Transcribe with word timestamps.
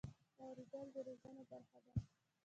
اورېدل 0.43 0.87
د 0.93 0.97
روزنې 1.07 1.43
برخه 1.51 1.77
ده. 1.85 1.91